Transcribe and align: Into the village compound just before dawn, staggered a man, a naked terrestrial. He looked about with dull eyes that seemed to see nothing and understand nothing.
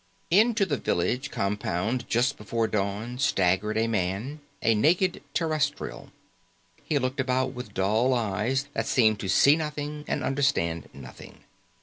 Into 0.31 0.65
the 0.65 0.77
village 0.77 1.29
compound 1.29 2.09
just 2.09 2.35
before 2.35 2.67
dawn, 2.67 3.19
staggered 3.19 3.77
a 3.77 3.85
man, 3.85 4.39
a 4.63 4.73
naked 4.73 5.21
terrestrial. 5.35 6.11
He 6.83 6.97
looked 6.97 7.19
about 7.19 7.53
with 7.53 7.75
dull 7.75 8.15
eyes 8.15 8.67
that 8.73 8.87
seemed 8.87 9.19
to 9.19 9.29
see 9.29 9.55
nothing 9.55 10.03
and 10.07 10.23
understand 10.23 10.89
nothing. 10.91 11.41